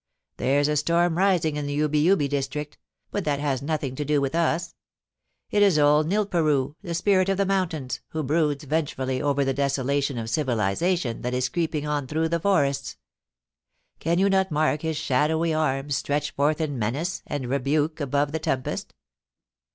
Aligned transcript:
There's 0.37 0.67
a 0.67 0.75
storm 0.77 1.15
rising 1.15 1.57
in 1.57 1.67
the 1.67 1.75
Ubi 1.75 1.99
Ubi 1.99 2.27
district, 2.27 2.79
but 3.11 3.23
that 3.25 3.39
has 3.39 3.61
nothing 3.61 3.93
to 3.97 4.03
do 4.03 4.19
with 4.19 4.33
us. 4.33 4.73
It 5.51 5.61
is 5.61 5.77
old 5.77 6.07
Nilparoo, 6.09 6.73
the 6.81 6.95
spirit 6.95 7.29
of 7.29 7.37
the 7.37 7.45
mountains, 7.45 7.99
who 8.07 8.23
broods 8.23 8.63
venge 8.63 8.95
fully 8.95 9.21
over 9.21 9.45
the 9.45 9.53
desolation 9.53 10.17
of 10.17 10.27
civilisation 10.27 11.21
that 11.21 11.35
is 11.35 11.49
creeping 11.49 11.85
on 11.85 12.07
through 12.07 12.29
the 12.29 12.39
forests.... 12.39 12.97
Can 13.99 14.17
you 14.17 14.27
not 14.27 14.49
mark 14.49 14.81
his 14.81 14.97
shadowy 14.97 15.53
arms 15.53 15.97
stretched 15.97 16.31
forth 16.35 16.59
in 16.59 16.79
menace 16.79 17.21
and 17.27 17.45
rebuke 17.47 17.99
above 18.01 18.31
the 18.31 18.39
tem 18.39 18.63
pest? 18.63 18.95